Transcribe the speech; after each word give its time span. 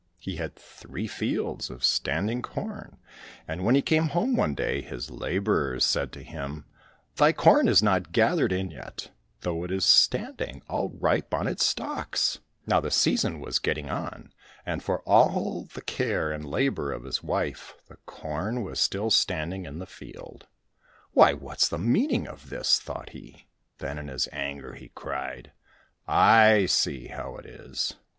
He 0.17 0.37
had 0.37 0.55
three 0.55 1.05
fields 1.05 1.69
of 1.69 1.83
standing 1.83 2.41
corn, 2.41 2.97
and 3.47 3.63
when 3.63 3.75
he 3.75 3.83
came 3.83 4.07
home 4.07 4.35
one 4.35 4.55
day 4.55 4.81
his 4.81 5.11
labourers 5.11 5.85
said 5.85 6.11
to 6.13 6.23
him," 6.23 6.65
Thy 7.17 7.31
corn 7.31 7.67
is 7.67 7.83
not 7.83 8.11
gathered 8.11 8.51
in 8.51 8.71
yet, 8.71 9.11
though 9.41 9.63
it 9.63 9.69
is 9.69 9.85
standing 9.85 10.63
all 10.67 10.89
ripe 10.89 11.31
on 11.35 11.45
its 11.47 11.63
stalks.'* 11.67 12.39
1 12.65 12.65
06 12.65 12.65
THE 12.65 12.65
SERPENT 12.65 12.65
WIFE 12.65 12.67
Now 12.67 12.79
the 12.81 12.91
season 12.91 13.39
was 13.41 13.59
getting 13.59 13.89
on, 13.91 14.33
and 14.65 14.81
for 14.83 15.03
all 15.03 15.67
the 15.71 15.83
care 15.83 16.31
and 16.31 16.45
labour 16.49 16.91
of 16.91 17.03
his 17.03 17.21
wife, 17.21 17.75
the 17.87 17.97
corn 18.07 18.63
was 18.63 18.79
still 18.79 19.11
standing 19.11 19.67
in 19.67 19.77
the 19.77 19.85
field." 19.85 20.47
Why, 21.13 21.33
what's 21.33 21.69
the 21.69 21.77
meaning 21.77 22.27
of 22.27 22.49
this?" 22.49 22.79
thought 22.81 23.09
he. 23.09 23.45
Then 23.77 23.99
in 23.99 24.07
his 24.07 24.27
anger 24.31 24.73
he 24.73 24.89
cried," 24.95 25.51
I 26.07 26.65
see 26.65 27.09
how 27.09 27.35
it 27.37 27.45
is. 27.45 27.97